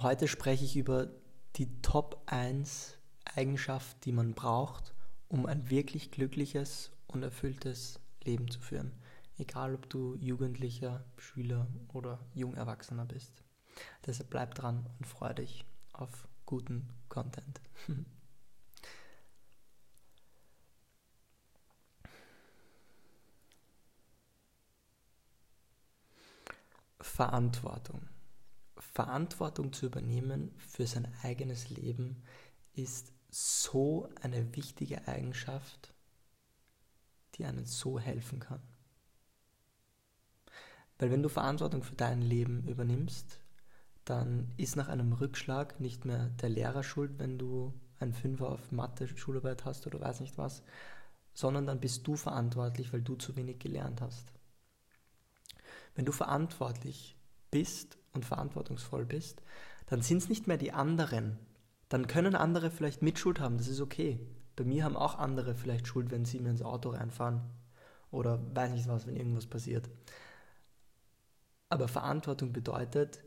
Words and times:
Heute 0.00 0.28
spreche 0.28 0.64
ich 0.64 0.76
über 0.76 1.08
die 1.56 1.82
Top 1.82 2.22
1 2.26 2.96
Eigenschaft, 3.34 4.04
die 4.04 4.12
man 4.12 4.32
braucht, 4.32 4.94
um 5.26 5.44
ein 5.44 5.70
wirklich 5.70 6.12
glückliches 6.12 6.92
und 7.08 7.24
erfülltes 7.24 7.98
Leben 8.22 8.48
zu 8.48 8.60
führen. 8.60 8.92
Egal, 9.38 9.74
ob 9.74 9.90
du 9.90 10.14
Jugendlicher, 10.14 11.04
Schüler 11.16 11.66
oder 11.92 12.20
Jungerwachsener 12.32 13.06
bist. 13.06 13.42
Deshalb 14.06 14.30
bleib 14.30 14.54
dran 14.54 14.88
und 15.00 15.04
freu 15.04 15.34
dich 15.34 15.64
auf 15.92 16.28
guten 16.46 16.88
Content. 17.08 17.60
Verantwortung. 27.00 28.08
Verantwortung 28.98 29.72
zu 29.72 29.86
übernehmen 29.86 30.50
für 30.58 30.84
sein 30.84 31.06
eigenes 31.22 31.70
Leben 31.70 32.24
ist 32.74 33.12
so 33.30 34.08
eine 34.20 34.56
wichtige 34.56 35.06
Eigenschaft, 35.06 35.94
die 37.36 37.44
einem 37.44 37.64
so 37.64 38.00
helfen 38.00 38.40
kann. 38.40 38.60
Weil 40.98 41.12
wenn 41.12 41.22
du 41.22 41.28
Verantwortung 41.28 41.84
für 41.84 41.94
dein 41.94 42.22
Leben 42.22 42.66
übernimmst, 42.66 43.38
dann 44.04 44.50
ist 44.56 44.74
nach 44.74 44.88
einem 44.88 45.12
Rückschlag 45.12 45.78
nicht 45.78 46.04
mehr 46.04 46.30
der 46.30 46.48
Lehrer 46.48 46.82
schuld, 46.82 47.20
wenn 47.20 47.38
du 47.38 47.72
einen 48.00 48.14
Fünfer 48.14 48.48
auf 48.48 48.72
Mathe 48.72 49.06
Schularbeit 49.06 49.64
hast 49.64 49.86
oder 49.86 50.00
weiß 50.00 50.18
nicht 50.18 50.38
was, 50.38 50.64
sondern 51.34 51.66
dann 51.66 51.78
bist 51.78 52.04
du 52.04 52.16
verantwortlich, 52.16 52.92
weil 52.92 53.02
du 53.02 53.14
zu 53.14 53.36
wenig 53.36 53.60
gelernt 53.60 54.00
hast. 54.00 54.32
Wenn 55.94 56.04
du 56.04 56.10
verantwortlich 56.10 57.16
bist 57.52 57.96
und 58.18 58.24
verantwortungsvoll 58.24 59.06
bist, 59.06 59.42
dann 59.86 60.02
sind 60.02 60.18
es 60.18 60.28
nicht 60.28 60.46
mehr 60.46 60.58
die 60.58 60.72
anderen. 60.72 61.38
Dann 61.88 62.06
können 62.06 62.34
andere 62.34 62.70
vielleicht 62.70 63.02
Mitschuld 63.02 63.40
haben, 63.40 63.56
das 63.56 63.68
ist 63.68 63.80
okay. 63.80 64.20
Bei 64.56 64.64
mir 64.64 64.84
haben 64.84 64.96
auch 64.96 65.18
andere 65.18 65.54
vielleicht 65.54 65.86
Schuld, 65.86 66.10
wenn 66.10 66.24
sie 66.24 66.40
mir 66.40 66.50
ins 66.50 66.62
Auto 66.62 66.90
reinfahren. 66.90 67.42
Oder 68.10 68.40
weiß 68.54 68.72
nicht 68.72 68.88
was, 68.88 69.06
wenn 69.06 69.16
irgendwas 69.16 69.46
passiert. 69.46 69.88
Aber 71.68 71.88
Verantwortung 71.88 72.52
bedeutet, 72.52 73.22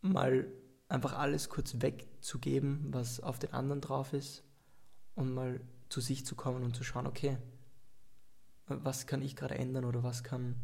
mal 0.00 0.46
einfach 0.88 1.12
alles 1.12 1.48
kurz 1.48 1.80
wegzugeben, 1.80 2.86
was 2.90 3.20
auf 3.20 3.38
den 3.38 3.52
anderen 3.52 3.80
drauf 3.80 4.12
ist 4.12 4.42
und 5.14 5.34
mal 5.34 5.60
zu 5.88 6.00
sich 6.00 6.24
zu 6.24 6.34
kommen 6.34 6.62
und 6.62 6.74
zu 6.74 6.84
schauen, 6.84 7.06
okay, 7.06 7.38
was 8.66 9.06
kann 9.06 9.22
ich 9.22 9.36
gerade 9.36 9.56
ändern 9.56 9.84
oder 9.84 10.02
was 10.02 10.22
kann, 10.22 10.56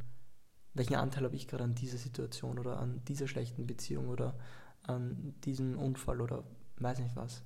welchen 0.75 0.97
Anteil 0.97 1.25
habe 1.25 1.37
ich 1.37 1.49
gerade 1.49 1.65
an 1.65 1.75
dieser 1.75 1.99
Situation 1.99 2.59
oder 2.59 2.79
an 2.79 3.03
dieser 3.05 3.29
schlechten 3.29 3.67
Beziehung 3.67 4.09
oder 4.09 4.37
an 4.83 5.35
diesem 5.45 5.79
Unfall 5.79 6.21
oder 6.21 6.45
weiß 6.79 6.99
nicht 6.99 7.17
was. 7.17 7.43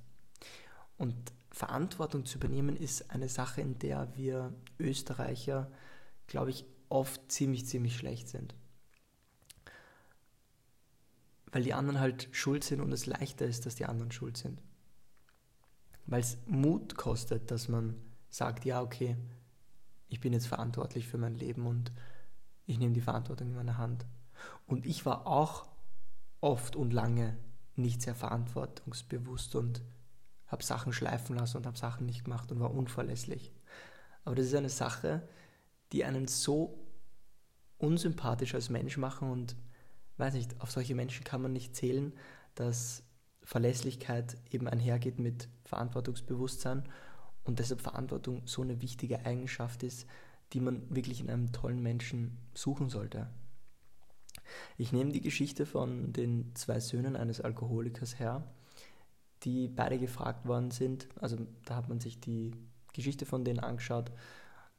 Und 0.97 1.15
Verantwortung 1.51 2.25
zu 2.25 2.37
übernehmen 2.37 2.75
ist 2.75 3.11
eine 3.11 3.29
Sache, 3.29 3.61
in 3.61 3.79
der 3.79 4.15
wir 4.15 4.53
Österreicher, 4.79 5.71
glaube 6.27 6.49
ich, 6.49 6.65
oft 6.89 7.31
ziemlich, 7.31 7.65
ziemlich 7.65 7.95
schlecht 7.95 8.27
sind. 8.27 8.55
Weil 11.51 11.63
die 11.63 11.73
anderen 11.73 11.99
halt 11.99 12.29
schuld 12.31 12.63
sind 12.63 12.81
und 12.81 12.91
es 12.91 13.05
leichter 13.05 13.45
ist, 13.45 13.65
dass 13.65 13.75
die 13.75 13.85
anderen 13.85 14.11
schuld 14.11 14.37
sind. 14.37 14.61
Weil 16.05 16.21
es 16.21 16.37
Mut 16.45 16.95
kostet, 16.95 17.51
dass 17.51 17.67
man 17.67 17.95
sagt, 18.29 18.65
ja, 18.65 18.81
okay, 18.81 19.15
ich 20.09 20.19
bin 20.19 20.33
jetzt 20.33 20.47
verantwortlich 20.47 21.07
für 21.07 21.17
mein 21.17 21.35
Leben 21.35 21.65
und 21.65 21.91
ich 22.69 22.77
nehme 22.77 22.93
die 22.93 23.01
Verantwortung 23.01 23.47
in 23.47 23.55
meine 23.55 23.77
Hand. 23.79 24.05
Und 24.67 24.85
ich 24.85 25.03
war 25.03 25.25
auch 25.25 25.67
oft 26.39 26.75
und 26.75 26.93
lange 26.93 27.35
nicht 27.75 28.01
sehr 28.01 28.13
verantwortungsbewusst 28.13 29.55
und 29.55 29.81
habe 30.45 30.63
Sachen 30.63 30.93
schleifen 30.93 31.35
lassen 31.35 31.57
und 31.57 31.65
habe 31.65 31.77
Sachen 31.77 32.05
nicht 32.05 32.25
gemacht 32.25 32.51
und 32.51 32.59
war 32.59 32.71
unverlässlich. 32.71 33.51
Aber 34.23 34.35
das 34.35 34.45
ist 34.45 34.53
eine 34.53 34.69
Sache, 34.69 35.27
die 35.91 36.05
einen 36.05 36.27
so 36.27 36.79
unsympathisch 37.79 38.53
als 38.53 38.69
Mensch 38.69 38.97
machen 38.97 39.31
und 39.31 39.55
weiß 40.17 40.35
nicht, 40.35 40.61
auf 40.61 40.69
solche 40.69 40.93
Menschen 40.93 41.23
kann 41.23 41.41
man 41.41 41.53
nicht 41.53 41.75
zählen, 41.75 42.13
dass 42.53 43.03
Verlässlichkeit 43.41 44.37
eben 44.51 44.67
einhergeht 44.67 45.17
mit 45.17 45.49
Verantwortungsbewusstsein 45.65 46.83
und 47.43 47.57
deshalb 47.57 47.81
Verantwortung 47.81 48.45
so 48.45 48.61
eine 48.61 48.81
wichtige 48.81 49.25
Eigenschaft 49.25 49.81
ist, 49.81 50.05
die 50.53 50.59
man 50.59 50.83
wirklich 50.93 51.21
in 51.21 51.29
einem 51.29 51.51
tollen 51.51 51.81
Menschen 51.81 52.37
suchen 52.53 52.89
sollte. 52.89 53.27
Ich 54.77 54.91
nehme 54.91 55.11
die 55.11 55.21
Geschichte 55.21 55.65
von 55.65 56.11
den 56.13 56.55
zwei 56.55 56.79
Söhnen 56.79 57.15
eines 57.15 57.41
Alkoholikers 57.41 58.19
her, 58.19 58.43
die 59.43 59.67
beide 59.67 59.99
gefragt 59.99 60.47
worden 60.47 60.71
sind. 60.71 61.07
Also 61.19 61.37
da 61.65 61.75
hat 61.75 61.89
man 61.89 61.99
sich 61.99 62.19
die 62.19 62.53
Geschichte 62.93 63.25
von 63.25 63.45
denen 63.45 63.59
angeschaut. 63.59 64.11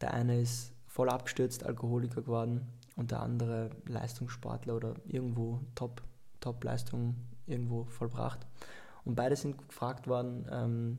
Der 0.00 0.14
eine 0.14 0.40
ist 0.40 0.72
voll 0.86 1.08
abgestürzt, 1.08 1.64
Alkoholiker 1.64 2.22
geworden 2.22 2.66
und 2.96 3.12
der 3.12 3.20
andere 3.20 3.70
Leistungssportler 3.86 4.76
oder 4.76 4.94
irgendwo 5.06 5.60
Top, 5.74 6.02
Top-Leistung 6.40 7.16
irgendwo 7.46 7.84
vollbracht. 7.84 8.46
Und 9.04 9.14
beide 9.14 9.36
sind 9.36 9.56
gefragt 9.68 10.08
worden, 10.08 10.46
ähm, 10.50 10.98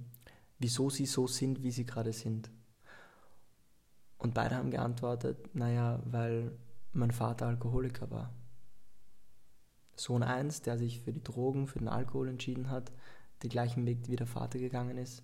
wieso 0.59 0.89
sie 0.89 1.05
so 1.05 1.27
sind, 1.27 1.61
wie 1.61 1.71
sie 1.71 1.85
gerade 1.85 2.13
sind. 2.13 2.49
Und 4.21 4.35
beide 4.35 4.55
haben 4.55 4.69
geantwortet, 4.69 5.55
naja, 5.55 5.99
weil 6.05 6.51
mein 6.93 7.09
Vater 7.09 7.47
Alkoholiker 7.47 8.11
war. 8.11 8.31
Sohn 9.95 10.21
1, 10.21 10.61
der 10.61 10.77
sich 10.77 11.01
für 11.01 11.11
die 11.11 11.23
Drogen, 11.23 11.67
für 11.67 11.79
den 11.79 11.87
Alkohol 11.87 12.29
entschieden 12.29 12.69
hat, 12.69 12.91
den 13.41 13.49
gleichen 13.49 13.85
Weg 13.87 14.07
wie 14.07 14.15
der 14.15 14.27
Vater 14.27 14.59
gegangen 14.59 14.99
ist, 14.99 15.23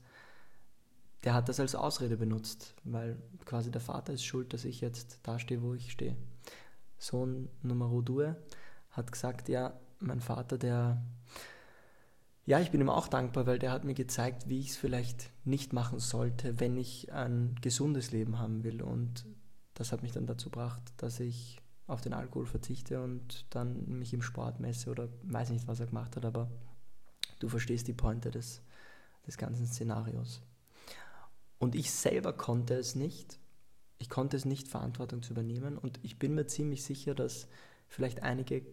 der 1.24 1.36
hat 1.36 1.48
das 1.48 1.60
als 1.60 1.76
Ausrede 1.76 2.18
benutzt, 2.18 2.74
weil 2.84 3.22
quasi 3.46 3.70
der 3.70 3.82
Vater 3.82 4.14
ist 4.14 4.24
schuld, 4.24 4.52
dass 4.52 4.66
ich 4.66 4.82
jetzt 4.82 5.20
da 5.22 5.38
stehe, 5.38 5.62
wo 5.62 5.76
ich 5.76 5.92
stehe. 5.92 6.16
Sohn 6.98 7.50
Nummer 7.62 7.92
2 8.04 8.36
hat 8.92 9.12
gesagt, 9.12 9.48
ja, 9.48 9.80
mein 10.00 10.22
Vater, 10.22 10.58
der 10.58 11.04
ja, 12.48 12.62
ich 12.62 12.72
bin 12.72 12.80
ihm 12.80 12.90
auch 12.90 13.10
dankbar, 13.10 13.46
weil 13.46 13.60
der 13.60 13.74
hat 13.74 13.84
mir 13.84 13.94
gezeigt, 13.94 14.48
wie 14.48 14.62
ich 14.62 14.70
es 14.70 14.78
vielleicht 14.78 15.32
nicht 15.44 15.74
machen 15.74 16.00
sollte, 16.00 16.62
wenn 16.62 16.78
ich 16.78 17.12
ein 17.12 17.56
gesundes 17.62 18.12
Leben 18.12 18.40
haben 18.40 18.64
will. 18.64 18.82
Und 18.82 19.26
das 19.74 19.92
hat 19.92 20.02
mich 20.02 20.14
dann 20.14 20.28
dazu 20.28 20.50
gebracht, 20.50 20.82
dass 20.96 21.20
ich 21.20 21.62
auf 21.88 22.00
den 22.00 22.14
Alkohol 22.14 22.46
verzichte 22.46 23.04
und 23.04 23.46
dann 23.50 24.00
mich 24.00 24.14
im 24.14 24.22
Sport 24.22 24.62
messe 24.62 24.90
oder 24.90 25.10
weiß 25.24 25.50
nicht, 25.50 25.68
was 25.68 25.82
er 25.82 25.88
gemacht 25.88 26.16
hat, 26.16 26.24
aber 26.24 26.50
du 27.40 27.50
verstehst 27.50 27.86
die 27.90 27.94
Pointe 27.94 28.32
des, 28.32 28.62
des 29.28 29.38
ganzen 29.38 29.68
Szenarios. 29.68 30.42
Und 31.60 31.76
ich 31.76 31.92
selber 31.92 32.32
konnte 32.32 32.76
es 32.76 32.96
nicht. 32.96 33.40
Ich 33.98 34.10
konnte 34.10 34.38
es 34.38 34.46
nicht, 34.46 34.70
Verantwortung 34.70 35.22
zu 35.22 35.34
übernehmen. 35.34 35.78
Und 35.78 36.00
ich 36.02 36.18
bin 36.18 36.34
mir 36.34 36.48
ziemlich 36.48 36.86
sicher, 36.86 37.14
dass 37.14 37.50
vielleicht 37.90 38.24
einige 38.24 38.66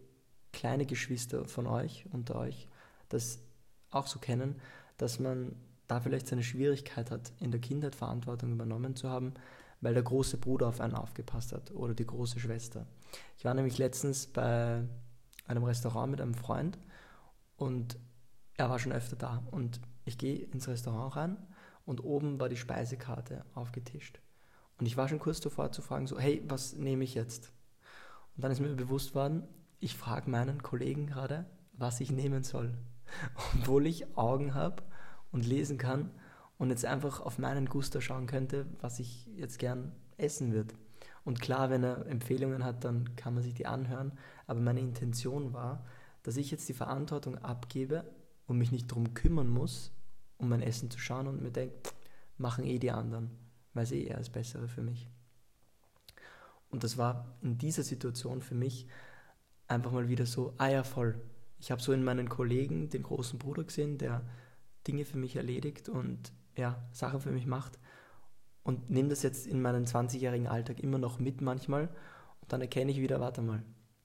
kleine 0.53 0.87
Geschwister 0.87 1.45
von 1.45 1.67
euch, 1.67 2.07
unter 2.13 2.37
euch, 2.37 2.69
das 3.09 3.41
auch 3.95 4.07
so 4.07 4.19
kennen, 4.19 4.61
dass 4.97 5.19
man 5.19 5.57
da 5.87 6.01
vielleicht 6.01 6.27
seine 6.27 6.43
Schwierigkeit 6.43 7.11
hat, 7.11 7.33
in 7.41 7.51
der 7.51 7.61
Kindheit 7.61 7.95
Verantwortung 7.95 8.53
übernommen 8.53 8.97
zu 8.97 9.09
haben, 9.09 9.35
weil 9.81 9.95
der 9.95 10.03
große 10.03 10.39
Bruder 10.39 10.69
auf 10.69 10.81
einen 10.81 10.95
aufgepasst 10.95 11.53
hat 11.53 11.71
oder 11.73 11.95
die 11.95 12.07
große 12.07 12.41
Schwester. 12.41 12.87
Ich 13.37 13.45
war 13.45 13.55
nämlich 13.55 13.79
letztens 13.79 14.27
bei 14.27 14.83
einem 15.47 15.65
Restaurant 15.65 16.11
mit 16.11 16.21
einem 16.21 16.35
Freund 16.35 16.79
und 17.57 17.99
er 18.57 18.71
war 18.71 18.79
schon 18.79 18.93
öfter 18.93 19.17
da 19.17 19.43
und 19.51 19.81
ich 20.05 20.17
gehe 20.17 20.39
ins 20.39 20.69
Restaurant 20.69 21.17
rein 21.17 21.37
und 21.85 22.03
oben 22.03 22.41
war 22.41 22.49
die 22.49 22.57
Speisekarte 22.57 23.45
aufgetischt. 23.55 24.21
Und 24.79 24.87
ich 24.87 24.97
war 24.97 25.09
schon 25.09 25.19
kurz 25.19 25.41
davor 25.41 25.71
zu 25.71 25.83
fragen, 25.83 26.07
so, 26.07 26.19
hey, 26.19 26.43
was 26.49 26.75
nehme 26.75 27.05
ich 27.05 27.15
jetzt? 27.15 27.53
Und 28.37 28.43
dann 28.43 28.51
ist 28.51 28.61
mir 28.61 28.75
bewusst 28.75 29.15
worden, 29.15 29.47
ich 29.81 29.97
frage 29.97 30.31
meinen 30.31 30.63
Kollegen 30.63 31.07
gerade, 31.07 31.45
was 31.73 32.01
ich 32.01 32.11
nehmen 32.11 32.43
soll. 32.43 32.75
obwohl 33.55 33.87
ich 33.87 34.17
Augen 34.17 34.55
habe 34.55 34.83
und 35.33 35.47
lesen 35.47 35.79
kann 35.79 36.11
und 36.59 36.71
jetzt 36.71 36.85
einfach 36.85 37.21
auf 37.21 37.39
meinen 37.39 37.67
Guster 37.67 38.01
schauen 38.01 38.27
könnte, 38.27 38.67
was 38.81 38.99
ich 39.01 39.27
jetzt 39.37 39.59
gern 39.59 39.93
essen 40.17 40.53
würde. 40.53 40.75
Und 41.25 41.41
klar, 41.41 41.71
wenn 41.71 41.83
er 41.83 42.07
Empfehlungen 42.07 42.65
hat, 42.65 42.85
dann 42.85 43.17
kann 43.17 43.35
man 43.35 43.43
sich 43.43 43.55
die 43.55 43.67
anhören. 43.67 44.13
Aber 44.47 44.61
meine 44.61 44.81
Intention 44.81 45.53
war, 45.53 45.85
dass 46.23 46.37
ich 46.37 46.51
jetzt 46.51 46.69
die 46.69 46.75
Verantwortung 46.75 47.39
abgebe 47.39 48.05
und 48.47 48.59
mich 48.59 48.73
nicht 48.73 48.91
darum 48.91 49.15
kümmern 49.15 49.49
muss, 49.49 49.93
um 50.37 50.49
mein 50.49 50.63
Essen 50.63 50.91
zu 50.91 50.99
schauen 50.99 51.27
und 51.27 51.43
mir 51.43 51.51
denke, 51.51 51.77
machen 52.37 52.65
eh 52.65 52.79
die 52.79 52.91
anderen, 52.91 53.31
weil 53.73 53.87
sie 53.87 54.03
eh 54.03 54.09
eher 54.09 54.19
das 54.19 54.31
Bessere 54.31 54.69
für 54.69 54.83
mich. 54.83 55.09
Und 56.71 56.85
das 56.85 56.99
war 56.99 57.37
in 57.41 57.57
dieser 57.57 57.83
Situation 57.83 58.43
für 58.43 58.55
mich 58.55 58.89
einfach 59.69 59.93
mal 59.93 60.09
wieder 60.09 60.27
so, 60.27 60.55
ah 60.59 60.69
ja, 60.69 60.83
voll, 60.83 61.21
ich 61.65 61.71
habe 61.71 61.81
so 61.81 61.95
in 61.95 62.05
meinen 62.05 62.29
Kollegen 62.29 62.91
den 62.91 63.03
großen 63.03 63.39
Bruder 63.39 63.65
gesehen, 63.65 63.97
der 63.97 64.21
Dinge 64.87 65.07
für 65.07 65.17
mich 65.17 65.37
erledigt 65.37 65.89
und 65.89 66.31
ja, 66.59 66.87
Sachen 66.93 67.23
für 67.23 67.31
mich 67.31 67.47
macht 67.47 67.79
und 68.65 68.91
nehme 68.91 69.09
das 69.09 69.23
jetzt 69.23 69.47
in 69.47 69.63
meinen 69.63 69.87
20-jährigen 69.87 70.47
Alltag 70.47 70.81
immer 70.81 70.99
noch 70.99 71.19
mit 71.19 71.41
manchmal 71.41 71.89
und 72.43 72.53
dann 72.53 72.61
erkenne 72.61 72.91
ich 72.91 73.01
wieder, 73.01 73.19
warte 73.19 73.41
mal, 73.41 73.63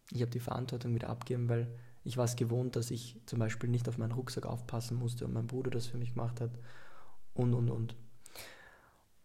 ich 0.10 0.22
habe 0.22 0.32
die 0.32 0.40
Verantwortung 0.40 0.96
wieder 0.96 1.10
abgeben, 1.10 1.50
weil 1.50 1.68
Ich 2.06 2.16
war 2.16 2.24
es 2.24 2.38
gewohnt, 2.38 2.78
dass 2.78 2.92
ich 2.92 3.20
zum 3.26 3.40
Beispiel 3.40 3.70
nicht 3.70 3.90
auf 3.90 3.98
meinen 3.98 4.14
Rucksack 4.14 4.46
aufpassen 4.46 4.98
musste 4.98 5.26
und 5.26 5.34
mein 5.34 5.48
Bruder 5.48 5.70
das 5.70 5.86
für 5.86 5.98
mich 5.98 6.14
gemacht 6.14 6.40
hat. 6.40 6.58
Und, 7.34 7.54
und, 7.54 7.70
und. 7.70 7.96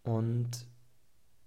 Und 0.03 0.67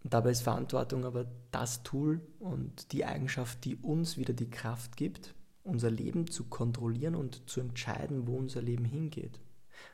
dabei 0.02 0.30
ist 0.30 0.40
Verantwortung 0.40 1.04
aber 1.04 1.26
das 1.50 1.82
Tool 1.82 2.22
und 2.38 2.92
die 2.92 3.04
Eigenschaft, 3.04 3.66
die 3.66 3.76
uns 3.76 4.16
wieder 4.16 4.32
die 4.32 4.48
Kraft 4.48 4.96
gibt, 4.96 5.34
unser 5.68 5.90
Leben 5.90 6.30
zu 6.30 6.44
kontrollieren 6.44 7.14
und 7.14 7.48
zu 7.48 7.60
entscheiden, 7.60 8.26
wo 8.26 8.36
unser 8.36 8.62
Leben 8.62 8.84
hingeht. 8.84 9.40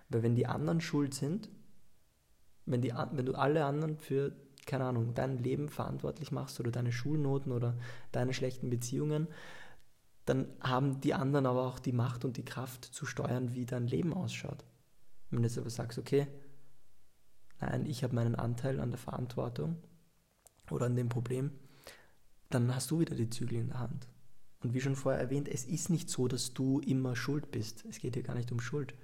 Weil 0.08 0.22
wenn 0.22 0.36
die 0.36 0.46
anderen 0.46 0.80
schuld 0.80 1.14
sind, 1.14 1.50
wenn, 2.66 2.80
die, 2.80 2.92
wenn 3.12 3.26
du 3.26 3.34
alle 3.34 3.64
anderen 3.64 3.98
für, 3.98 4.34
keine 4.66 4.84
Ahnung, 4.84 5.14
dein 5.14 5.38
Leben 5.38 5.68
verantwortlich 5.68 6.32
machst 6.32 6.58
oder 6.60 6.70
deine 6.70 6.92
Schulnoten 6.92 7.52
oder 7.52 7.76
deine 8.12 8.32
schlechten 8.32 8.70
Beziehungen, 8.70 9.28
dann 10.24 10.46
haben 10.60 11.00
die 11.00 11.12
anderen 11.12 11.44
aber 11.44 11.66
auch 11.66 11.78
die 11.78 11.92
Macht 11.92 12.24
und 12.24 12.38
die 12.38 12.44
Kraft 12.44 12.84
zu 12.84 13.04
steuern, 13.04 13.52
wie 13.52 13.66
dein 13.66 13.86
Leben 13.86 14.14
ausschaut. 14.14 14.64
Wenn 15.30 15.42
du 15.42 15.48
jetzt 15.48 15.58
aber 15.58 15.68
sagst, 15.68 15.98
okay, 15.98 16.26
nein, 17.60 17.84
ich 17.84 18.02
habe 18.02 18.14
meinen 18.14 18.34
Anteil 18.34 18.80
an 18.80 18.90
der 18.90 18.98
Verantwortung 18.98 19.76
oder 20.70 20.86
an 20.86 20.96
dem 20.96 21.10
Problem, 21.10 21.50
dann 22.48 22.74
hast 22.74 22.90
du 22.90 23.00
wieder 23.00 23.14
die 23.14 23.28
Zügel 23.28 23.58
in 23.58 23.68
der 23.68 23.80
Hand. 23.80 24.08
Und 24.64 24.72
wie 24.72 24.80
schon 24.80 24.96
vorher 24.96 25.20
erwähnt, 25.20 25.46
es 25.46 25.66
ist 25.66 25.90
nicht 25.90 26.08
so, 26.08 26.26
dass 26.26 26.54
du 26.54 26.80
immer 26.80 27.14
schuld 27.14 27.50
bist. 27.50 27.84
Es 27.84 27.98
geht 27.98 28.14
hier 28.14 28.22
gar 28.22 28.34
nicht 28.34 28.50
um 28.50 28.60
Schuld. 28.60 28.94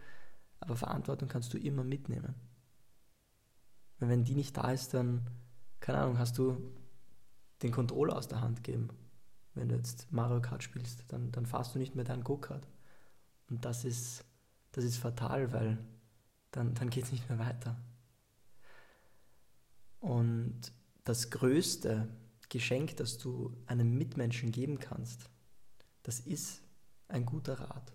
Aber 0.59 0.75
Verantwortung 0.75 1.29
kannst 1.29 1.53
du 1.53 1.59
immer 1.59 1.85
mitnehmen. 1.85 2.35
Weil 3.99 4.09
wenn 4.09 4.25
die 4.25 4.35
nicht 4.35 4.57
da 4.57 4.73
ist, 4.73 4.95
dann, 4.95 5.27
keine 5.81 5.99
Ahnung, 5.99 6.19
hast 6.19 6.39
du 6.39 6.57
den 7.63 7.73
Controller 7.73 8.17
aus 8.17 8.27
der 8.27 8.41
Hand 8.41 8.65
gegeben. 8.65 8.89
Wenn 9.55 9.69
du 9.69 9.75
jetzt 9.75 10.11
Mario 10.11 10.41
Kart 10.41 10.63
spielst, 10.63 11.05
dann, 11.09 11.31
dann 11.31 11.45
fahrst 11.45 11.75
du 11.75 11.79
nicht 11.79 11.95
mehr 11.95 12.07
deinen 12.07 12.25
Go-Kart. 12.25 12.67
Und 13.51 13.67
das 13.67 13.85
ist, 13.85 14.25
das 14.73 14.85
ist 14.85 14.97
fatal, 14.97 15.53
weil 15.53 15.77
dann, 16.53 16.73
dann 16.73 16.89
geht 16.89 17.05
es 17.05 17.13
nicht 17.13 17.29
mehr 17.29 17.39
weiter. 17.39 17.77
Und 19.99 20.73
das 21.05 21.29
größte 21.29 22.09
Geschenk, 22.49 22.97
das 22.97 23.19
du 23.19 23.55
einem 23.67 23.99
Mitmenschen 23.99 24.53
geben 24.53 24.79
kannst, 24.79 25.29
das 26.03 26.21
ist 26.21 26.63
ein 27.09 27.27
guter 27.27 27.61
Rat. 27.61 27.93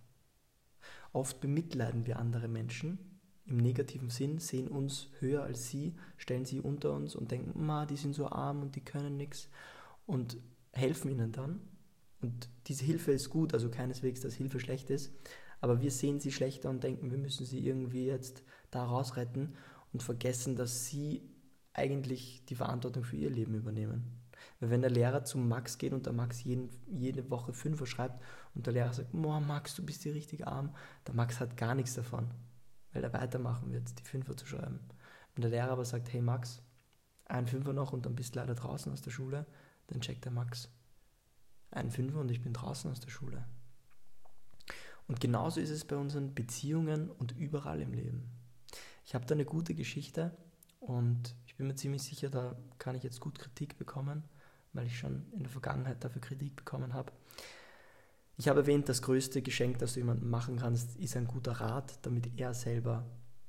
Oft 1.14 1.40
bemitleiden 1.40 2.06
wir 2.06 2.20
andere 2.20 2.48
Menschen 2.48 3.00
im 3.46 3.58
negativen 3.58 4.10
Sinn, 4.10 4.40
sehen 4.40 4.68
uns 4.68 5.08
höher 5.20 5.44
als 5.44 5.70
sie, 5.70 5.96
stellen 6.18 6.46
sie 6.46 6.60
unter 6.60 6.94
uns 6.94 7.16
und 7.16 7.32
denken, 7.32 7.66
Ma, 7.66 7.86
die 7.86 7.98
sind 7.98 8.14
so 8.14 8.28
arm 8.30 8.62
und 8.62 8.76
die 8.76 8.84
können 8.84 9.18
nichts 9.18 9.50
und 10.06 10.38
helfen 10.72 11.12
ihnen 11.12 11.32
dann. 11.32 11.62
Und 12.22 12.50
diese 12.68 12.84
Hilfe 12.84 13.12
ist 13.12 13.30
gut, 13.30 13.54
also 13.54 13.70
keineswegs, 13.70 14.22
dass 14.22 14.34
Hilfe 14.34 14.60
schlecht 14.60 14.90
ist, 14.90 15.14
aber 15.62 15.82
wir 15.82 15.92
sehen 15.92 16.20
sie 16.20 16.32
schlechter 16.32 16.70
und 16.70 16.84
denken, 16.84 17.12
wir 17.12 17.18
müssen 17.18 17.46
sie 17.46 17.66
irgendwie 17.66 18.06
jetzt 18.06 18.44
da 18.72 18.84
rausretten 18.84 19.56
und 19.94 20.04
vergessen, 20.04 20.56
dass 20.56 20.88
sie 20.88 21.22
eigentlich 21.74 22.44
die 22.46 22.56
Verantwortung 22.56 23.04
für 23.04 23.16
ihr 23.16 23.30
Leben 23.30 23.54
übernehmen. 23.54 24.04
Wenn 24.60 24.82
der 24.82 24.90
Lehrer 24.90 25.24
zum 25.24 25.48
Max 25.48 25.78
geht 25.78 25.94
und 25.94 26.06
der 26.06 26.14
Max 26.14 26.44
jeden, 26.44 26.70
jede 26.88 27.30
Woche 27.30 27.54
Fünfer 27.54 27.86
schreibt 27.86 28.22
und 28.54 28.66
der 28.66 28.74
Lehrer 28.74 28.94
sagt, 28.94 29.12
Boah, 29.12 29.40
Max, 29.40 29.76
du 29.76 29.86
bist 29.86 30.04
hier 30.04 30.14
richtig 30.14 30.48
arm, 30.48 30.74
der 31.06 31.14
Max 31.14 31.40
hat 31.40 31.58
gar 31.58 31.76
nichts 31.76 31.94
davon, 31.94 32.32
weil 32.94 33.04
er 33.04 33.14
weitermachen 33.14 33.72
wird, 33.72 34.00
die 34.00 34.04
Fünfer 34.04 34.36
zu 34.38 34.46
schreiben. 34.46 34.80
Wenn 35.36 35.42
der 35.42 35.52
Lehrer 35.52 35.72
aber 35.72 35.86
sagt, 35.86 36.12
hey 36.14 36.22
Max, 36.22 36.62
ein 37.26 37.48
Fünfer 37.48 37.74
noch 37.74 37.92
und 37.92 38.06
dann 38.06 38.16
bist 38.16 38.36
du 38.36 38.40
leider 38.40 38.56
draußen 38.56 38.92
aus 38.92 39.02
der 39.02 39.12
Schule, 39.12 39.46
dann 39.88 40.02
checkt 40.02 40.26
der 40.26 40.32
Max, 40.32 40.70
ein 41.72 41.92
Fünfer 41.92 42.20
und 42.20 42.32
ich 42.32 42.42
bin 42.42 42.54
draußen 42.54 42.90
aus 42.90 43.00
der 43.00 43.10
Schule. 43.10 43.46
Und 45.08 45.20
genauso 45.20 45.60
ist 45.60 45.70
es 45.70 45.86
bei 45.86 45.98
unseren 45.98 46.34
Beziehungen 46.34 47.12
und 47.12 47.34
überall 47.34 47.82
im 47.82 47.94
Leben. 47.94 48.32
Ich 49.06 49.14
habe 49.14 49.26
da 49.26 49.36
eine 49.36 49.46
gute 49.46 49.76
Geschichte 49.76 50.36
und 50.80 51.36
ich 51.46 51.56
bin 51.56 51.68
mir 51.68 51.76
ziemlich 51.76 52.04
sicher, 52.04 52.30
da 52.30 52.56
kann 52.80 52.96
ich 52.96 53.04
jetzt 53.04 53.20
gut 53.20 53.38
Kritik 53.38 53.78
bekommen 53.78 54.24
weil 54.76 54.88
ich 54.88 54.98
schon 54.98 55.26
in 55.34 55.44
der 55.44 55.52
Vergangenheit 55.52 56.04
dafür 56.04 56.22
Kritik 56.22 56.56
bekommen 56.56 56.94
habe. 56.94 57.12
Ich 58.38 58.50
habe 58.50 58.62
erwähnt, 58.62 58.90
das 58.90 59.02
größte 59.02 59.42
Geschenk, 59.42 59.80
das 59.80 59.94
du 59.94 60.02
jemandem 60.02 60.30
machen 60.30 60.58
kannst, 60.58 60.98
ist 60.98 61.16
ein 61.16 61.26
guter 61.26 61.54
Rat, 61.54 62.00
damit 62.02 62.38
er 62.38 62.54
selber 62.54 63.06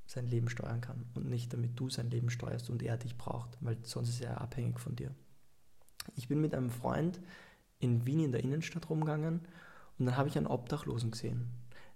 sein 0.06 0.28
Leben 0.28 0.48
steuern 0.48 0.80
kann 0.80 1.04
und 1.14 1.28
nicht 1.28 1.52
damit 1.52 1.78
du 1.78 1.90
sein 1.90 2.10
Leben 2.10 2.30
steuerst 2.30 2.70
und 2.70 2.82
er 2.82 2.96
dich 2.96 3.18
braucht, 3.18 3.58
weil 3.60 3.76
sonst 3.82 4.10
ist 4.10 4.20
er 4.20 4.40
abhängig 4.40 4.78
von 4.78 4.94
dir. 4.94 5.12
Ich 6.14 6.28
bin 6.28 6.40
mit 6.40 6.54
einem 6.54 6.70
Freund 6.70 7.20
in 7.80 8.06
Wien 8.06 8.20
in 8.20 8.32
der 8.32 8.44
Innenstadt 8.44 8.88
rumgegangen 8.88 9.40
und 9.98 10.06
dann 10.06 10.16
habe 10.16 10.28
ich 10.28 10.36
einen 10.36 10.46
Obdachlosen 10.46 11.10
gesehen. 11.10 11.50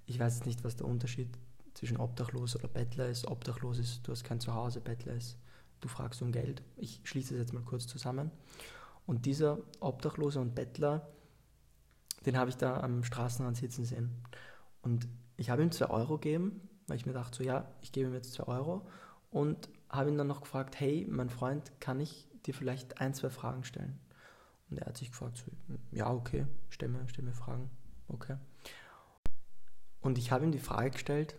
Ich 0.07 0.19
weiß 0.19 0.35
jetzt 0.35 0.47
nicht, 0.47 0.65
was 0.65 0.75
der 0.75 0.89
Unterschied 0.89 1.29
zwischen 1.75 1.99
Obdachlos 1.99 2.57
oder 2.57 2.67
Bettler 2.67 3.09
ist. 3.09 3.29
Obdachlos 3.29 3.79
ist, 3.79 4.07
du 4.07 4.13
hast 4.13 4.25
kein 4.25 4.41
Zuhause, 4.41 4.81
Bettler 4.81 5.15
ist, 5.15 5.39
du 5.81 5.87
fragst 5.87 6.21
um 6.21 6.33
Geld. 6.33 6.63
Ich 6.77 7.01
schließe 7.05 7.35
es 7.35 7.41
jetzt 7.41 7.53
mal 7.53 7.63
kurz 7.63 7.87
zusammen. 7.87 8.33
Und 9.11 9.27
dieser 9.27 9.59
Obdachlose 9.81 10.39
und 10.39 10.55
Bettler, 10.55 11.09
den 12.27 12.39
habe 12.39 12.49
ich 12.49 12.57
da 12.57 12.79
am 12.79 13.03
Straßenrand 13.03 13.57
sitzen 13.57 13.85
sehen. 13.85 14.23
Und 14.83 15.09
ich 15.37 15.51
habe 15.51 15.65
ihm 15.65 15.73
zwei 15.73 15.91
Euro 15.91 16.17
gegeben, 16.17 16.69
weil 16.87 16.97
ich 16.97 17.07
mir 17.07 17.13
dachte, 17.13 17.39
so 17.39 17.43
ja, 17.43 17.69
ich 17.81 17.91
gebe 17.91 18.09
ihm 18.09 18.15
jetzt 18.15 18.35
zwei 18.35 18.45
Euro. 18.45 18.87
Und 19.33 19.69
habe 19.89 20.11
ihn 20.11 20.17
dann 20.17 20.29
noch 20.29 20.43
gefragt, 20.43 20.79
hey, 20.79 21.09
mein 21.11 21.29
Freund, 21.29 21.73
kann 21.81 21.99
ich 21.99 22.29
dir 22.47 22.55
vielleicht 22.55 23.01
ein, 23.01 23.13
zwei 23.13 23.31
Fragen 23.31 23.65
stellen? 23.65 23.99
Und 24.71 24.79
er 24.79 24.87
hat 24.87 24.97
sich 24.97 25.11
gefragt, 25.11 25.39
so, 25.39 25.51
ja, 25.91 26.09
okay, 26.09 26.47
stell 26.69 26.89
mir, 26.89 27.09
stell 27.09 27.25
mir 27.25 27.33
Fragen, 27.33 27.69
okay. 28.07 28.37
Und 30.01 30.19
ich 30.19 30.31
habe 30.31 30.45
ihm 30.45 30.53
die 30.53 30.61
Frage 30.61 30.93
gestellt, 30.93 31.35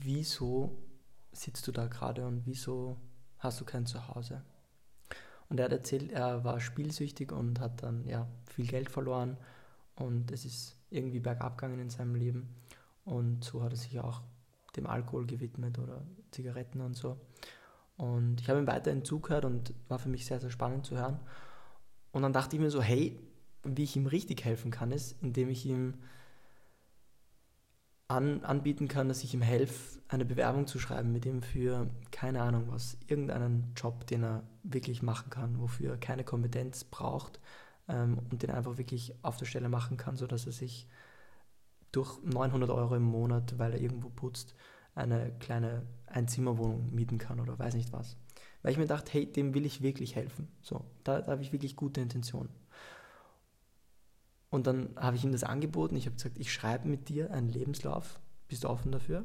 wieso 0.00 0.78
sitzt 1.30 1.66
du 1.66 1.72
da 1.72 1.88
gerade 1.88 2.26
und 2.26 2.46
wieso 2.46 2.96
hast 3.36 3.60
du 3.60 3.66
kein 3.66 3.84
Zuhause? 3.84 4.42
Und 5.52 5.58
er 5.58 5.66
hat 5.66 5.72
erzählt, 5.72 6.10
er 6.12 6.44
war 6.44 6.60
spielsüchtig 6.60 7.30
und 7.30 7.60
hat 7.60 7.82
dann 7.82 8.06
ja 8.06 8.26
viel 8.46 8.66
Geld 8.66 8.88
verloren 8.88 9.36
und 9.96 10.32
es 10.32 10.46
ist 10.46 10.78
irgendwie 10.88 11.20
bergab 11.20 11.58
gegangen 11.58 11.78
in 11.78 11.90
seinem 11.90 12.14
Leben. 12.14 12.48
Und 13.04 13.44
so 13.44 13.62
hat 13.62 13.70
er 13.70 13.76
sich 13.76 14.00
auch 14.00 14.22
dem 14.76 14.86
Alkohol 14.86 15.26
gewidmet 15.26 15.78
oder 15.78 16.06
Zigaretten 16.30 16.80
und 16.80 16.96
so. 16.96 17.18
Und 17.98 18.40
ich 18.40 18.48
habe 18.48 18.60
ihm 18.60 18.66
weiterhin 18.66 19.04
zugehört 19.04 19.44
und 19.44 19.74
war 19.88 19.98
für 19.98 20.08
mich 20.08 20.24
sehr, 20.24 20.40
sehr 20.40 20.48
spannend 20.48 20.86
zu 20.86 20.96
hören. 20.96 21.20
Und 22.12 22.22
dann 22.22 22.32
dachte 22.32 22.56
ich 22.56 22.62
mir 22.62 22.70
so, 22.70 22.80
hey, 22.80 23.20
wie 23.62 23.82
ich 23.82 23.94
ihm 23.94 24.06
richtig 24.06 24.46
helfen 24.46 24.70
kann, 24.70 24.90
ist, 24.90 25.22
indem 25.22 25.50
ich 25.50 25.66
ihm 25.66 25.96
an, 28.12 28.44
anbieten 28.44 28.88
kann, 28.88 29.08
dass 29.08 29.24
ich 29.24 29.34
ihm 29.34 29.42
helfe, 29.42 30.00
eine 30.08 30.24
Bewerbung 30.26 30.66
zu 30.66 30.78
schreiben 30.78 31.12
mit 31.12 31.24
ihm 31.24 31.42
für, 31.42 31.88
keine 32.10 32.42
Ahnung 32.42 32.64
was, 32.68 32.98
irgendeinen 33.06 33.72
Job, 33.74 34.06
den 34.06 34.22
er 34.22 34.42
wirklich 34.62 35.02
machen 35.02 35.30
kann, 35.30 35.58
wofür 35.58 35.92
er 35.92 35.96
keine 35.96 36.22
Kompetenz 36.22 36.84
braucht 36.84 37.40
ähm, 37.88 38.18
und 38.30 38.42
den 38.42 38.50
einfach 38.50 38.76
wirklich 38.76 39.14
auf 39.22 39.38
der 39.38 39.46
Stelle 39.46 39.70
machen 39.70 39.96
kann, 39.96 40.16
sodass 40.16 40.46
er 40.46 40.52
sich 40.52 40.86
durch 41.90 42.22
900 42.22 42.70
Euro 42.70 42.94
im 42.94 43.02
Monat, 43.02 43.58
weil 43.58 43.72
er 43.72 43.80
irgendwo 43.80 44.10
putzt, 44.10 44.54
eine 44.94 45.32
kleine 45.40 45.82
Einzimmerwohnung 46.06 46.94
mieten 46.94 47.16
kann 47.16 47.40
oder 47.40 47.58
weiß 47.58 47.74
nicht 47.74 47.92
was. 47.92 48.18
Weil 48.62 48.72
ich 48.72 48.78
mir 48.78 48.86
dachte, 48.86 49.12
hey, 49.12 49.26
dem 49.26 49.54
will 49.54 49.64
ich 49.64 49.82
wirklich 49.82 50.14
helfen. 50.14 50.48
So, 50.60 50.84
da, 51.04 51.22
da 51.22 51.32
habe 51.32 51.42
ich 51.42 51.52
wirklich 51.52 51.76
gute 51.76 52.02
Intentionen. 52.02 52.50
Und 54.52 54.66
dann 54.66 54.90
habe 54.96 55.16
ich 55.16 55.24
ihm 55.24 55.32
das 55.32 55.44
angeboten. 55.44 55.96
Ich 55.96 56.04
habe 56.04 56.16
gesagt, 56.16 56.38
ich 56.38 56.52
schreibe 56.52 56.86
mit 56.86 57.08
dir 57.08 57.30
einen 57.30 57.48
Lebenslauf. 57.48 58.20
Bist 58.48 58.64
du 58.64 58.68
offen 58.68 58.92
dafür? 58.92 59.24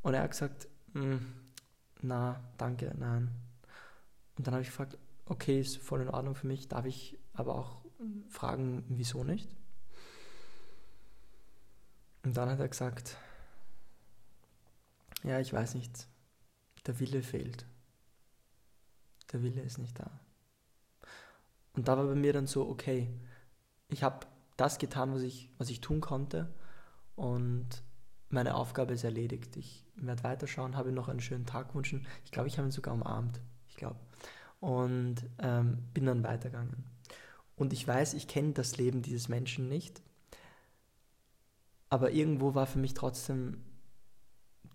Und 0.00 0.14
er 0.14 0.22
hat 0.22 0.30
gesagt, 0.30 0.66
mm, 0.94 1.16
na, 2.00 2.42
danke, 2.56 2.94
nein. 2.98 3.30
Und 4.38 4.46
dann 4.46 4.54
habe 4.54 4.62
ich 4.62 4.68
gefragt, 4.68 4.96
okay, 5.26 5.60
ist 5.60 5.76
voll 5.76 6.00
in 6.00 6.08
Ordnung 6.08 6.34
für 6.34 6.46
mich. 6.46 6.68
Darf 6.68 6.86
ich 6.86 7.18
aber 7.34 7.54
auch 7.54 7.82
fragen, 8.30 8.82
wieso 8.88 9.24
nicht? 9.24 9.54
Und 12.24 12.34
dann 12.34 12.48
hat 12.48 12.60
er 12.60 12.68
gesagt, 12.68 13.18
ja, 15.22 15.38
ich 15.38 15.52
weiß 15.52 15.74
nicht, 15.74 16.08
der 16.86 16.98
Wille 16.98 17.22
fehlt. 17.22 17.66
Der 19.32 19.42
Wille 19.42 19.60
ist 19.60 19.76
nicht 19.76 19.98
da. 19.98 20.10
Und 21.74 21.88
da 21.88 21.98
war 21.98 22.06
bei 22.06 22.14
mir 22.14 22.32
dann 22.32 22.46
so, 22.46 22.66
okay, 22.66 23.10
ich 23.88 24.02
habe 24.02 24.29
das 24.60 24.78
getan, 24.78 25.14
was 25.14 25.22
ich, 25.22 25.50
was 25.58 25.70
ich 25.70 25.80
tun 25.80 26.00
konnte 26.00 26.52
und 27.16 27.82
meine 28.30 28.54
Aufgabe 28.54 28.94
ist 28.94 29.04
erledigt. 29.04 29.56
Ich 29.56 29.84
werde 29.96 30.22
weiterschauen, 30.22 30.76
habe 30.76 30.92
noch 30.92 31.08
einen 31.08 31.20
schönen 31.20 31.46
Tag 31.46 31.74
wünschen. 31.74 32.06
Ich 32.24 32.30
glaube, 32.30 32.48
ich 32.48 32.58
habe 32.58 32.68
ihn 32.68 32.72
sogar 32.72 32.94
umarmt. 32.94 33.40
Ich 33.68 33.76
glaube. 33.76 33.98
Und 34.60 35.16
ähm, 35.38 35.78
bin 35.92 36.06
dann 36.06 36.22
weitergegangen. 36.22 36.84
Und 37.56 37.72
ich 37.72 37.86
weiß, 37.86 38.14
ich 38.14 38.28
kenne 38.28 38.52
das 38.52 38.76
Leben 38.76 39.02
dieses 39.02 39.28
Menschen 39.28 39.68
nicht. 39.68 40.00
Aber 41.88 42.12
irgendwo 42.12 42.54
war 42.54 42.66
für 42.66 42.78
mich 42.78 42.94
trotzdem 42.94 43.64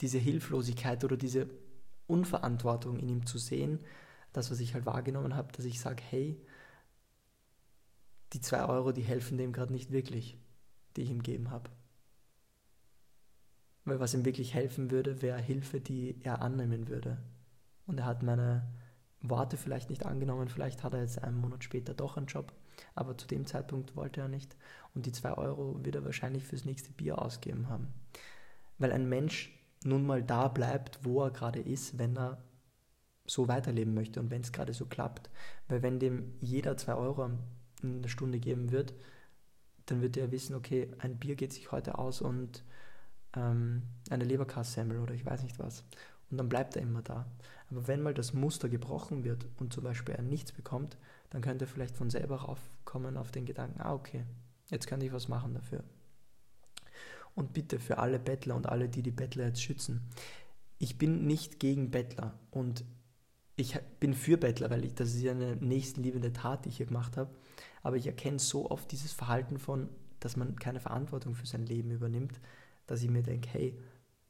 diese 0.01 0.17
Hilflosigkeit 0.17 1.03
oder 1.05 1.15
diese 1.15 1.47
Unverantwortung 2.07 2.99
in 2.99 3.07
ihm 3.07 3.25
zu 3.25 3.37
sehen, 3.37 3.79
das, 4.33 4.51
was 4.51 4.59
ich 4.59 4.73
halt 4.73 4.85
wahrgenommen 4.85 5.35
habe, 5.35 5.53
dass 5.53 5.65
ich 5.65 5.79
sage, 5.79 6.03
hey, 6.09 6.37
die 8.33 8.41
zwei 8.41 8.65
Euro, 8.65 8.91
die 8.91 9.03
helfen 9.03 9.37
dem 9.37 9.53
gerade 9.53 9.73
nicht 9.73 9.91
wirklich, 9.91 10.37
die 10.95 11.01
ich 11.03 11.09
ihm 11.09 11.21
gegeben 11.21 11.51
habe. 11.51 11.69
Weil 13.85 13.99
was 13.99 14.13
ihm 14.13 14.25
wirklich 14.25 14.53
helfen 14.53 14.91
würde, 14.91 15.21
wäre 15.21 15.39
Hilfe, 15.39 15.79
die 15.79 16.19
er 16.23 16.41
annehmen 16.41 16.87
würde. 16.87 17.17
Und 17.85 17.99
er 17.99 18.05
hat 18.05 18.23
meine 18.23 18.67
Worte 19.21 19.57
vielleicht 19.57 19.89
nicht 19.89 20.05
angenommen, 20.05 20.49
vielleicht 20.49 20.83
hat 20.83 20.93
er 20.93 21.01
jetzt 21.01 21.23
einen 21.23 21.37
Monat 21.37 21.63
später 21.63 21.93
doch 21.93 22.17
einen 22.17 22.27
Job, 22.27 22.53
aber 22.93 23.17
zu 23.17 23.27
dem 23.27 23.45
Zeitpunkt 23.45 23.95
wollte 23.95 24.21
er 24.21 24.27
nicht. 24.27 24.55
Und 24.93 25.05
die 25.05 25.11
zwei 25.11 25.33
Euro 25.33 25.83
wird 25.83 25.95
er 25.95 26.05
wahrscheinlich 26.05 26.43
fürs 26.43 26.65
nächste 26.65 26.91
Bier 26.91 27.21
ausgeben 27.21 27.69
haben. 27.69 27.93
Weil 28.77 28.91
ein 28.91 29.07
Mensch 29.07 29.51
nun 29.83 30.05
mal 30.05 30.23
da 30.23 30.47
bleibt, 30.47 31.05
wo 31.05 31.23
er 31.23 31.31
gerade 31.31 31.59
ist, 31.59 31.97
wenn 31.97 32.17
er 32.17 32.43
so 33.27 33.47
weiterleben 33.47 33.93
möchte 33.93 34.19
und 34.19 34.29
wenn 34.31 34.41
es 34.41 34.51
gerade 34.51 34.73
so 34.73 34.85
klappt. 34.85 35.29
Weil 35.67 35.81
wenn 35.81 35.99
dem 35.99 36.33
jeder 36.41 36.77
zwei 36.77 36.95
Euro 36.95 37.29
in 37.93 38.01
der 38.01 38.09
Stunde 38.09 38.39
geben 38.39 38.71
wird, 38.71 38.93
dann 39.85 40.01
wird 40.01 40.17
er 40.17 40.31
wissen, 40.31 40.55
okay, 40.55 40.89
ein 40.99 41.17
Bier 41.17 41.35
geht 41.35 41.53
sich 41.53 41.71
heute 41.71 41.97
aus 41.97 42.21
und 42.21 42.63
ähm, 43.35 43.83
eine 44.09 44.23
Leberkassemmel 44.23 44.99
oder 44.99 45.13
ich 45.13 45.25
weiß 45.25 45.43
nicht 45.43 45.59
was. 45.59 45.83
Und 46.31 46.37
dann 46.37 46.49
bleibt 46.49 46.75
er 46.75 46.81
immer 46.81 47.01
da. 47.01 47.27
Aber 47.69 47.87
wenn 47.87 48.01
mal 48.01 48.13
das 48.13 48.33
Muster 48.33 48.69
gebrochen 48.69 49.23
wird 49.23 49.47
und 49.57 49.73
zum 49.73 49.83
Beispiel 49.83 50.15
er 50.15 50.23
nichts 50.23 50.51
bekommt, 50.51 50.97
dann 51.29 51.41
könnte 51.41 51.65
er 51.65 51.67
vielleicht 51.67 51.97
von 51.97 52.09
selber 52.09 52.37
raufkommen 52.37 53.17
auf 53.17 53.31
den 53.31 53.45
Gedanken, 53.45 53.81
ah 53.81 53.93
okay, 53.93 54.23
jetzt 54.69 54.87
könnte 54.87 55.05
ich 55.05 55.13
was 55.13 55.27
machen 55.27 55.53
dafür. 55.53 55.83
Und 57.35 57.53
bitte 57.53 57.79
für 57.79 57.97
alle 57.97 58.17
Bettler 58.17 58.55
und 58.55 58.67
alle, 58.67 58.87
die 58.87 59.01
die 59.01 59.11
Bettler 59.11 59.47
jetzt 59.47 59.61
schützen, 59.61 60.01
ich 60.77 60.97
bin 60.97 61.25
nicht 61.25 61.59
gegen 61.59 61.91
Bettler 61.91 62.37
und 62.51 62.85
ich 63.55 63.79
bin 63.99 64.13
für 64.13 64.37
Bettler, 64.37 64.69
weil 64.69 64.83
ich, 64.85 64.95
das 64.95 65.13
ist 65.13 65.21
ja 65.21 65.31
eine 65.31 65.55
nächstenliebende 65.55 66.33
Tat, 66.33 66.65
die 66.65 66.69
ich 66.69 66.77
hier 66.77 66.85
gemacht 66.85 67.17
habe. 67.17 67.33
Aber 67.85 67.97
ich 67.97 68.07
erkenne 68.07 68.39
so 68.39 68.71
oft 68.71 68.91
dieses 68.91 69.13
Verhalten 69.13 69.59
von, 69.59 69.89
dass 70.19 70.35
man 70.35 70.55
keine 70.55 70.79
Verantwortung 70.79 71.35
für 71.35 71.45
sein 71.45 71.67
Leben 71.67 71.91
übernimmt, 71.91 72.41
dass 72.87 73.03
ich 73.03 73.11
mir 73.11 73.21
denke, 73.21 73.47
hey, 73.49 73.77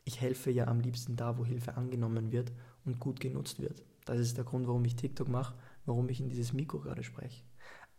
ich 0.04 0.20
helfe 0.20 0.52
ja 0.52 0.68
am 0.68 0.82
liebsten 0.82 1.16
da, 1.16 1.38
wo 1.38 1.46
Hilfe 1.46 1.78
angenommen 1.78 2.34
wird 2.34 2.52
und 2.84 3.00
gut 3.00 3.22
genutzt 3.22 3.62
wird. 3.62 3.82
Das 4.04 4.20
ist 4.20 4.36
der 4.36 4.44
Grund, 4.44 4.68
warum 4.68 4.84
ich 4.84 4.98
TikTok 4.98 5.30
mache, 5.30 5.56
warum 5.86 6.10
ich 6.10 6.20
in 6.20 6.28
dieses 6.28 6.52
Mikro 6.52 6.82
gerade 6.82 7.02
spreche. 7.02 7.46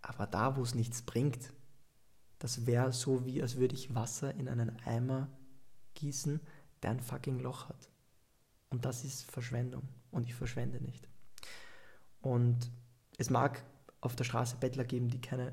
Aber 0.02 0.26
da, 0.26 0.58
wo 0.58 0.62
es 0.62 0.74
nichts 0.74 1.00
bringt, 1.00 1.54
das 2.38 2.66
wäre 2.66 2.92
so 2.92 3.24
wie, 3.24 3.40
als 3.40 3.56
würde 3.56 3.76
ich 3.76 3.94
Wasser 3.94 4.34
in 4.34 4.50
einen 4.50 4.76
Eimer 4.84 5.30
gießen, 5.94 6.38
der 6.82 6.90
ein 6.90 7.00
fucking 7.00 7.38
Loch 7.38 7.70
hat. 7.70 7.88
Und 8.68 8.84
das 8.84 9.04
ist 9.04 9.30
Verschwendung. 9.30 9.88
Und 10.10 10.26
ich 10.26 10.34
verschwende 10.34 10.84
nicht. 10.84 11.08
Und 12.20 12.70
es 13.16 13.30
mag 13.30 13.64
auf 14.00 14.16
der 14.16 14.24
Straße 14.24 14.56
Bettler 14.58 14.84
geben, 14.84 15.08
die 15.08 15.20
keine 15.20 15.52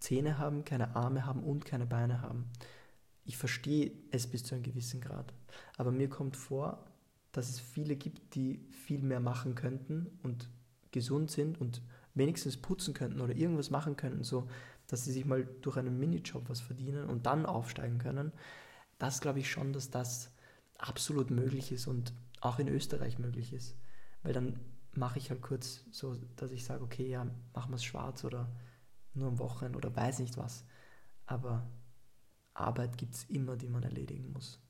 Zähne 0.00 0.38
haben, 0.38 0.64
keine 0.64 0.96
Arme 0.96 1.26
haben 1.26 1.42
und 1.42 1.64
keine 1.64 1.86
Beine 1.86 2.20
haben. 2.20 2.50
Ich 3.24 3.36
verstehe 3.36 3.92
es 4.10 4.26
bis 4.26 4.44
zu 4.44 4.54
einem 4.54 4.64
gewissen 4.64 5.00
Grad. 5.00 5.32
Aber 5.76 5.92
mir 5.92 6.08
kommt 6.08 6.36
vor, 6.36 6.84
dass 7.30 7.48
es 7.48 7.60
viele 7.60 7.96
gibt, 7.96 8.34
die 8.34 8.66
viel 8.70 9.02
mehr 9.02 9.20
machen 9.20 9.54
könnten 9.54 10.18
und 10.22 10.50
gesund 10.90 11.30
sind 11.30 11.60
und 11.60 11.82
wenigstens 12.14 12.56
putzen 12.56 12.94
könnten 12.94 13.20
oder 13.20 13.34
irgendwas 13.34 13.70
machen 13.70 13.96
könnten, 13.96 14.24
so 14.24 14.48
dass 14.86 15.04
sie 15.04 15.12
sich 15.12 15.24
mal 15.24 15.48
durch 15.62 15.78
einen 15.78 15.98
Minijob 15.98 16.48
was 16.48 16.60
verdienen 16.60 17.08
und 17.08 17.24
dann 17.24 17.46
aufsteigen 17.46 17.98
können. 17.98 18.32
Das 18.98 19.20
glaube 19.20 19.38
ich 19.38 19.50
schon, 19.50 19.72
dass 19.72 19.90
das 19.90 20.30
absolut 20.76 21.30
möglich 21.30 21.72
ist 21.72 21.86
und 21.86 22.12
auch 22.40 22.58
in 22.58 22.68
Österreich 22.68 23.18
möglich 23.18 23.52
ist. 23.52 23.74
Weil 24.22 24.34
dann 24.34 24.60
mache 24.94 25.18
ich 25.18 25.30
halt 25.30 25.42
kurz 25.42 25.84
so, 25.90 26.16
dass 26.36 26.50
ich 26.50 26.64
sage, 26.64 26.82
okay, 26.82 27.08
ja, 27.08 27.24
machen 27.54 27.70
wir 27.70 27.76
es 27.76 27.84
schwarz 27.84 28.24
oder 28.24 28.48
nur 29.14 29.28
am 29.28 29.38
Wochenende 29.38 29.78
oder 29.78 29.94
weiß 29.94 30.18
nicht 30.18 30.36
was. 30.36 30.64
Aber 31.26 31.66
Arbeit 32.54 32.98
gibt 32.98 33.14
es 33.14 33.24
immer, 33.24 33.56
die 33.56 33.68
man 33.68 33.82
erledigen 33.82 34.32
muss. 34.32 34.60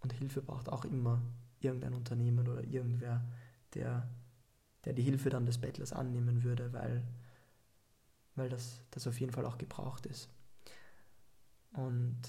Und 0.00 0.12
Hilfe 0.12 0.42
braucht 0.42 0.68
auch 0.68 0.84
immer 0.84 1.22
irgendein 1.60 1.94
Unternehmen 1.94 2.48
oder 2.48 2.64
irgendwer, 2.64 3.24
der, 3.74 4.08
der 4.84 4.92
die 4.94 5.02
Hilfe 5.02 5.30
dann 5.30 5.46
des 5.46 5.58
Bettlers 5.58 5.92
annehmen 5.92 6.42
würde, 6.42 6.72
weil, 6.72 7.06
weil 8.34 8.48
das, 8.48 8.82
das 8.90 9.06
auf 9.06 9.20
jeden 9.20 9.32
Fall 9.32 9.44
auch 9.44 9.58
gebraucht 9.58 10.06
ist. 10.06 10.28
Und 11.72 12.20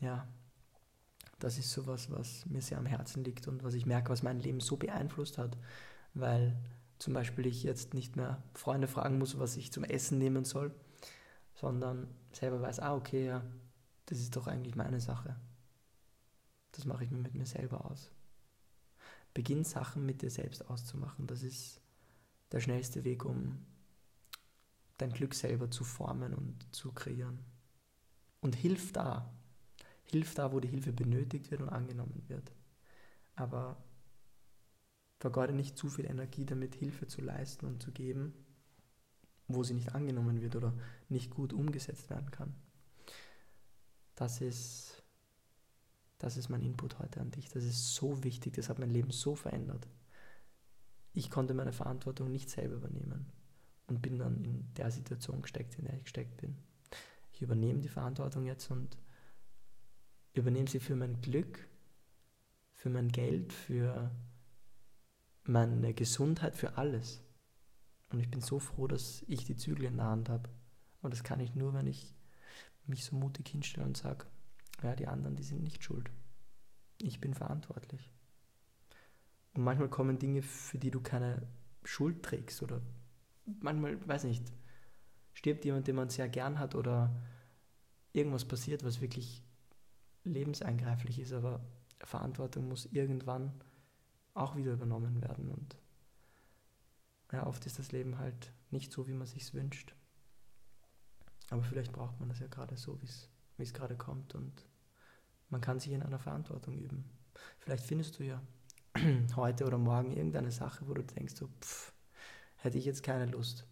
ja, 0.00 0.28
das 1.40 1.58
ist 1.58 1.72
sowas, 1.72 2.10
was 2.10 2.46
mir 2.46 2.62
sehr 2.62 2.78
am 2.78 2.86
Herzen 2.86 3.24
liegt 3.24 3.48
und 3.48 3.64
was 3.64 3.74
ich 3.74 3.86
merke, 3.86 4.10
was 4.10 4.22
mein 4.22 4.40
Leben 4.40 4.60
so 4.60 4.76
beeinflusst 4.76 5.38
hat, 5.38 5.56
weil 6.14 6.56
zum 6.98 7.14
Beispiel 7.14 7.46
ich 7.46 7.62
jetzt 7.62 7.94
nicht 7.94 8.14
mehr 8.16 8.42
Freunde 8.54 8.86
fragen 8.86 9.18
muss, 9.18 9.38
was 9.38 9.56
ich 9.56 9.72
zum 9.72 9.84
Essen 9.84 10.18
nehmen 10.18 10.44
soll, 10.44 10.74
sondern 11.54 12.08
selber 12.32 12.60
weiß, 12.60 12.80
ah, 12.80 12.94
okay, 12.94 13.26
ja, 13.26 13.42
das 14.06 14.20
ist 14.20 14.36
doch 14.36 14.46
eigentlich 14.46 14.76
meine 14.76 15.00
Sache. 15.00 15.34
Das 16.72 16.84
mache 16.84 17.04
ich 17.04 17.10
mir 17.10 17.18
mit 17.18 17.34
mir 17.34 17.46
selber 17.46 17.90
aus. 17.90 18.10
Beginn 19.32 19.64
Sachen 19.64 20.04
mit 20.04 20.22
dir 20.22 20.30
selbst 20.30 20.68
auszumachen. 20.68 21.26
Das 21.26 21.42
ist 21.42 21.80
der 22.52 22.60
schnellste 22.60 23.04
Weg, 23.04 23.24
um 23.24 23.64
dein 24.98 25.12
Glück 25.12 25.34
selber 25.34 25.70
zu 25.70 25.84
formen 25.84 26.34
und 26.34 26.66
zu 26.74 26.92
kreieren. 26.92 27.38
Und 28.40 28.56
hilf 28.56 28.92
da, 28.92 29.32
Hilf 30.10 30.34
da, 30.34 30.52
wo 30.52 30.60
die 30.60 30.68
Hilfe 30.68 30.92
benötigt 30.92 31.50
wird 31.50 31.62
und 31.62 31.68
angenommen 31.68 32.24
wird. 32.28 32.52
Aber 33.36 33.76
vergeude 35.18 35.52
nicht 35.52 35.76
zu 35.76 35.88
viel 35.88 36.06
Energie 36.06 36.44
damit, 36.44 36.74
Hilfe 36.74 37.06
zu 37.06 37.20
leisten 37.20 37.66
und 37.66 37.82
zu 37.82 37.92
geben, 37.92 38.34
wo 39.48 39.62
sie 39.62 39.74
nicht 39.74 39.94
angenommen 39.94 40.40
wird 40.40 40.56
oder 40.56 40.72
nicht 41.08 41.30
gut 41.30 41.52
umgesetzt 41.52 42.10
werden 42.10 42.30
kann. 42.30 42.54
Das 44.14 44.40
ist, 44.40 45.02
das 46.18 46.36
ist 46.36 46.48
mein 46.48 46.62
Input 46.62 46.98
heute 46.98 47.20
an 47.20 47.30
dich. 47.30 47.48
Das 47.48 47.64
ist 47.64 47.94
so 47.94 48.22
wichtig, 48.24 48.54
das 48.54 48.68
hat 48.68 48.78
mein 48.78 48.90
Leben 48.90 49.10
so 49.10 49.34
verändert. 49.34 49.88
Ich 51.12 51.30
konnte 51.30 51.54
meine 51.54 51.72
Verantwortung 51.72 52.30
nicht 52.30 52.50
selber 52.50 52.76
übernehmen 52.76 53.32
und 53.86 54.00
bin 54.02 54.18
dann 54.18 54.44
in 54.44 54.72
der 54.74 54.90
Situation 54.90 55.42
gesteckt, 55.42 55.78
in 55.78 55.84
der 55.84 55.94
ich 55.94 56.04
gesteckt 56.04 56.36
bin. 56.36 56.56
Ich 57.32 57.42
übernehme 57.42 57.80
die 57.80 57.88
Verantwortung 57.88 58.46
jetzt 58.46 58.70
und 58.70 58.96
übernehme 60.34 60.68
sie 60.68 60.80
für 60.80 60.96
mein 60.96 61.20
Glück, 61.20 61.68
für 62.72 62.90
mein 62.90 63.08
Geld, 63.08 63.52
für 63.52 64.10
meine 65.44 65.94
Gesundheit, 65.94 66.56
für 66.56 66.76
alles. 66.76 67.22
Und 68.10 68.20
ich 68.20 68.30
bin 68.30 68.40
so 68.40 68.58
froh, 68.58 68.86
dass 68.86 69.24
ich 69.28 69.44
die 69.44 69.56
Zügel 69.56 69.84
in 69.86 69.96
der 69.96 70.06
Hand 70.06 70.28
habe. 70.28 70.48
Und 71.02 71.12
das 71.12 71.22
kann 71.22 71.40
ich 71.40 71.54
nur, 71.54 71.74
wenn 71.74 71.86
ich 71.86 72.14
mich 72.86 73.04
so 73.04 73.16
mutig 73.16 73.48
hinstelle 73.48 73.86
und 73.86 73.96
sage, 73.96 74.26
ja, 74.82 74.96
die 74.96 75.06
anderen, 75.06 75.36
die 75.36 75.42
sind 75.42 75.62
nicht 75.62 75.82
schuld. 75.84 76.10
Ich 76.98 77.20
bin 77.20 77.34
verantwortlich. 77.34 78.10
Und 79.54 79.62
manchmal 79.62 79.88
kommen 79.88 80.18
Dinge, 80.18 80.42
für 80.42 80.78
die 80.78 80.90
du 80.90 81.00
keine 81.00 81.46
Schuld 81.84 82.22
trägst 82.22 82.62
oder 82.62 82.80
manchmal, 83.60 84.06
weiß 84.06 84.24
nicht, 84.24 84.52
stirbt 85.32 85.64
jemand, 85.64 85.86
den 85.86 85.96
man 85.96 86.08
sehr 86.08 86.28
gern 86.28 86.58
hat 86.58 86.74
oder 86.74 87.14
irgendwas 88.12 88.44
passiert, 88.44 88.84
was 88.84 89.00
wirklich 89.00 89.42
lebenseingreiflich 90.24 91.18
ist, 91.18 91.32
aber 91.32 91.60
Verantwortung 92.00 92.68
muss 92.68 92.86
irgendwann 92.86 93.52
auch 94.34 94.56
wieder 94.56 94.72
übernommen 94.72 95.20
werden. 95.22 95.50
Und 95.50 95.76
ja, 97.32 97.46
oft 97.46 97.64
ist 97.66 97.78
das 97.78 97.92
Leben 97.92 98.18
halt 98.18 98.52
nicht 98.70 98.92
so, 98.92 99.06
wie 99.06 99.12
man 99.12 99.26
sich 99.26 99.52
wünscht. 99.54 99.94
Aber 101.50 101.62
vielleicht 101.62 101.92
braucht 101.92 102.18
man 102.20 102.28
das 102.28 102.38
ja 102.38 102.46
gerade 102.46 102.76
so, 102.76 103.00
wie 103.02 103.62
es 103.62 103.72
gerade 103.72 103.96
kommt. 103.96 104.34
Und 104.34 104.66
man 105.48 105.60
kann 105.60 105.80
sich 105.80 105.92
in 105.92 106.02
einer 106.02 106.18
Verantwortung 106.18 106.78
üben. 106.78 107.04
Vielleicht 107.58 107.84
findest 107.84 108.18
du 108.18 108.24
ja 108.24 108.40
heute 109.36 109.66
oder 109.66 109.78
morgen 109.78 110.12
irgendeine 110.12 110.52
Sache, 110.52 110.86
wo 110.86 110.94
du 110.94 111.02
denkst, 111.02 111.34
so, 111.36 111.48
pff, 111.60 111.92
hätte 112.56 112.78
ich 112.78 112.84
jetzt 112.84 113.02
keine 113.02 113.26
Lust, 113.26 113.66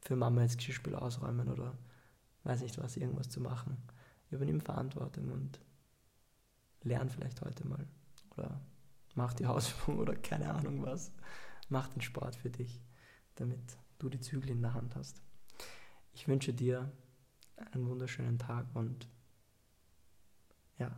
für 0.00 0.16
Mama 0.16 0.42
jetzt 0.42 0.58
Geschirrspül 0.58 0.94
ausräumen 0.94 1.48
oder 1.48 1.78
weiß 2.44 2.60
nicht 2.60 2.78
was, 2.78 2.96
irgendwas 2.96 3.30
zu 3.30 3.40
machen. 3.40 3.76
Übernimm 4.30 4.60
Verantwortung 4.60 5.30
und 5.30 5.60
lern 6.84 7.08
vielleicht 7.08 7.40
heute 7.42 7.66
mal 7.66 7.86
oder 8.36 8.60
mach 9.14 9.34
die 9.34 9.46
Hausübung 9.46 9.98
oder 10.00 10.14
keine 10.14 10.52
Ahnung 10.52 10.82
was. 10.82 11.12
Mach 11.68 11.88
den 11.88 12.02
Sport 12.02 12.36
für 12.36 12.50
dich, 12.50 12.82
damit 13.36 13.78
du 13.98 14.08
die 14.08 14.20
Zügel 14.20 14.50
in 14.50 14.62
der 14.62 14.74
Hand 14.74 14.94
hast. 14.96 15.22
Ich 16.12 16.28
wünsche 16.28 16.52
dir 16.52 16.92
einen 17.72 17.88
wunderschönen 17.88 18.38
Tag 18.38 18.66
und 18.74 19.08
ja. 20.78 20.94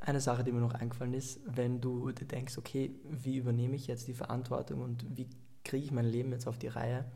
Eine 0.00 0.20
Sache, 0.20 0.44
die 0.44 0.52
mir 0.52 0.60
noch 0.60 0.74
eingefallen 0.74 1.14
ist, 1.14 1.40
wenn 1.46 1.80
du 1.80 2.10
dir 2.12 2.26
denkst, 2.26 2.58
okay, 2.58 2.94
wie 3.04 3.36
übernehme 3.36 3.74
ich 3.74 3.86
jetzt 3.86 4.06
die 4.06 4.14
Verantwortung 4.14 4.82
und 4.82 5.16
wie 5.16 5.30
kriege 5.64 5.84
ich 5.84 5.92
mein 5.92 6.04
Leben 6.04 6.30
jetzt 6.32 6.46
auf 6.46 6.58
die 6.58 6.68
Reihe, 6.68 7.10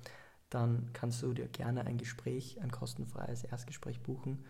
dann 0.48 0.90
kannst 0.94 1.22
du 1.22 1.34
dir 1.34 1.48
gerne 1.48 1.84
ein 1.84 1.98
Gespräch, 1.98 2.62
ein 2.62 2.70
kostenfreies 2.70 3.44
Erstgespräch 3.44 4.02
buchen 4.02 4.44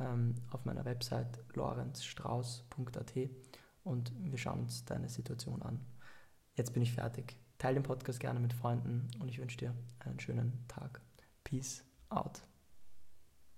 ähm, 0.00 0.34
auf 0.50 0.64
meiner 0.64 0.84
Website 0.84 1.44
lorenzstrauß.at 1.54 3.14
und 3.84 4.12
wir 4.18 4.38
schauen 4.38 4.60
uns 4.60 4.84
deine 4.84 5.08
Situation 5.08 5.62
an. 5.62 5.84
Jetzt 6.54 6.72
bin 6.72 6.82
ich 6.82 6.92
fertig. 6.92 7.36
Teil 7.58 7.74
den 7.74 7.82
Podcast 7.82 8.20
gerne 8.20 8.40
mit 8.40 8.52
Freunden 8.52 9.08
und 9.20 9.28
ich 9.28 9.38
wünsche 9.38 9.58
dir 9.58 9.74
einen 10.00 10.20
schönen 10.20 10.64
Tag. 10.68 11.00
Peace 11.44 11.84
out. 12.08 12.42